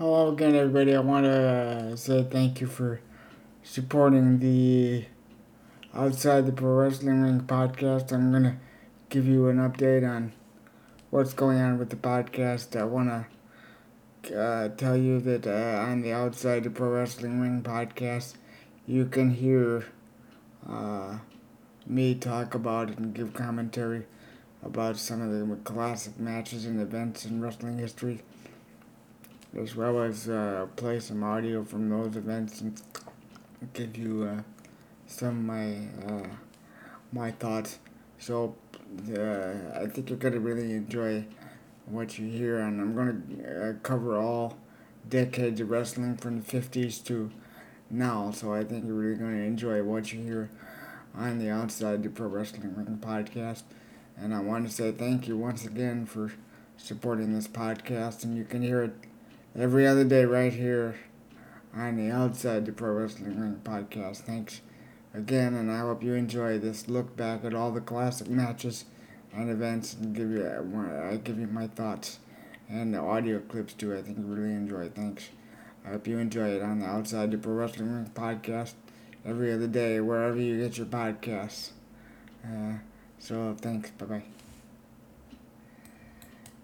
Hello 0.00 0.32
again, 0.32 0.56
everybody. 0.56 0.96
I 0.96 1.00
want 1.00 1.26
to 1.26 1.94
say 1.94 2.22
thank 2.22 2.62
you 2.62 2.66
for 2.66 3.02
supporting 3.62 4.38
the 4.38 5.04
Outside 5.92 6.46
the 6.46 6.52
Pro 6.52 6.70
Wrestling 6.70 7.20
Ring 7.20 7.40
podcast. 7.42 8.10
I'm 8.10 8.30
going 8.30 8.44
to 8.44 8.56
give 9.10 9.26
you 9.26 9.48
an 9.48 9.58
update 9.58 10.08
on 10.08 10.32
what's 11.10 11.34
going 11.34 11.58
on 11.58 11.78
with 11.78 11.90
the 11.90 11.96
podcast. 11.96 12.80
I 12.80 12.84
want 12.84 13.26
to 14.22 14.40
uh, 14.40 14.68
tell 14.70 14.96
you 14.96 15.20
that 15.20 15.46
uh, 15.46 15.82
on 15.82 16.00
the 16.00 16.14
Outside 16.14 16.64
the 16.64 16.70
Pro 16.70 16.88
Wrestling 16.88 17.38
Ring 17.38 17.62
podcast, 17.62 18.36
you 18.86 19.04
can 19.04 19.32
hear 19.32 19.84
uh, 20.66 21.18
me 21.86 22.14
talk 22.14 22.54
about 22.54 22.96
and 22.96 23.12
give 23.12 23.34
commentary 23.34 24.06
about 24.62 24.96
some 24.96 25.20
of 25.20 25.30
the 25.30 25.56
classic 25.56 26.18
matches 26.18 26.64
and 26.64 26.80
events 26.80 27.26
in 27.26 27.42
wrestling 27.42 27.76
history 27.76 28.22
as 29.58 29.74
well 29.74 30.02
as 30.02 30.28
uh, 30.28 30.66
play 30.76 31.00
some 31.00 31.22
audio 31.22 31.64
from 31.64 31.88
those 31.88 32.16
events 32.16 32.60
and 32.60 32.80
give 33.72 33.96
you 33.96 34.24
uh, 34.24 34.42
some 35.06 35.46
my 35.46 35.76
uh, 36.06 36.28
my 37.12 37.30
thoughts. 37.32 37.78
So 38.18 38.54
uh, 39.16 39.80
I 39.80 39.86
think 39.86 40.08
you're 40.08 40.18
gonna 40.18 40.40
really 40.40 40.72
enjoy 40.72 41.24
what 41.86 42.18
you 42.18 42.28
hear, 42.28 42.58
and 42.60 42.80
I'm 42.80 42.94
gonna 42.94 43.70
uh, 43.70 43.72
cover 43.82 44.16
all 44.16 44.56
decades 45.08 45.60
of 45.60 45.70
wrestling 45.70 46.16
from 46.16 46.40
the 46.40 46.46
'50s 46.46 47.04
to 47.06 47.30
now. 47.90 48.30
So 48.30 48.52
I 48.54 48.64
think 48.64 48.86
you're 48.86 48.94
really 48.94 49.16
gonna 49.16 49.42
enjoy 49.42 49.82
what 49.82 50.12
you 50.12 50.22
hear 50.22 50.50
on 51.14 51.38
the 51.38 51.50
Outside 51.50 52.02
the 52.02 52.08
Pro 52.08 52.28
Wrestling 52.28 52.74
Ring 52.76 52.98
podcast. 53.00 53.62
And 54.16 54.34
I 54.34 54.40
want 54.40 54.68
to 54.68 54.72
say 54.72 54.92
thank 54.92 55.26
you 55.26 55.36
once 55.36 55.64
again 55.64 56.06
for 56.06 56.32
supporting 56.76 57.32
this 57.34 57.48
podcast, 57.48 58.22
and 58.22 58.36
you 58.36 58.44
can 58.44 58.62
hear 58.62 58.82
it 58.82 58.92
every 59.56 59.86
other 59.86 60.04
day 60.04 60.24
right 60.24 60.52
here 60.52 60.96
on 61.74 61.96
the 61.96 62.10
Outside 62.10 62.66
the 62.66 62.72
Pro 62.72 62.92
Wrestling 62.92 63.40
Ring 63.40 63.60
podcast. 63.62 64.18
Thanks 64.18 64.60
again, 65.14 65.54
and 65.54 65.70
I 65.70 65.80
hope 65.80 66.02
you 66.02 66.14
enjoy 66.14 66.58
this 66.58 66.88
look 66.88 67.16
back 67.16 67.44
at 67.44 67.54
all 67.54 67.70
the 67.70 67.80
classic 67.80 68.28
matches 68.28 68.84
and 69.32 69.50
events, 69.50 69.94
and 69.94 70.14
give 70.14 70.30
you 70.30 70.46
I 70.46 71.16
give 71.16 71.38
you 71.38 71.46
my 71.46 71.66
thoughts 71.68 72.18
and 72.68 72.94
the 72.94 72.98
audio 72.98 73.40
clips 73.40 73.74
too. 73.74 73.96
I 73.96 74.02
think 74.02 74.18
you 74.18 74.24
really 74.24 74.54
enjoy. 74.54 74.82
It. 74.82 74.94
Thanks. 74.94 75.28
I 75.84 75.90
hope 75.90 76.06
you 76.06 76.18
enjoy 76.18 76.50
it 76.50 76.62
on 76.62 76.80
the 76.80 76.86
Outside 76.86 77.30
the 77.30 77.38
Pro 77.38 77.54
Wrestling 77.54 77.92
Ring 77.92 78.10
podcast 78.14 78.74
every 79.24 79.52
other 79.52 79.66
day, 79.66 80.00
wherever 80.00 80.36
you 80.36 80.58
get 80.58 80.76
your 80.76 80.86
podcasts. 80.86 81.70
Uh, 82.44 82.74
so 83.18 83.56
thanks. 83.60 83.90
Bye 83.90 84.06
bye. 84.06 84.22